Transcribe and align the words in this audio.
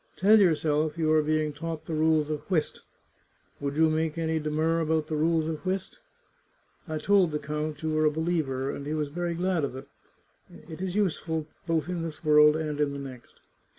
Tell 0.15 0.39
yourself 0.39 0.97
you 0.97 1.11
are 1.13 1.21
being 1.21 1.53
taught 1.53 1.85
the 1.85 1.93
rules 1.93 2.31
of 2.31 2.41
whist; 2.49 2.81
would 3.59 3.77
you 3.77 3.87
make 3.87 4.17
any 4.17 4.39
demur 4.39 4.79
about 4.79 5.05
the 5.05 5.15
rules 5.15 5.47
of 5.47 5.63
whist? 5.63 5.99
I 6.87 6.97
told 6.97 7.29
the 7.29 7.37
count 7.37 7.83
you 7.83 7.91
were 7.91 8.05
a 8.05 8.09
believer, 8.09 8.71
and 8.71 8.87
he 8.87 8.95
was 8.95 9.09
very 9.09 9.35
glad 9.35 9.63
of 9.63 9.75
it; 9.75 9.87
it 10.67 10.81
is 10.81 10.95
useful 10.95 11.45
both 11.67 11.87
in 11.87 12.01
this 12.01 12.23
world 12.25 12.55
and 12.55 12.81
in 12.81 12.93
the 12.93 12.97
next. 13.09 13.41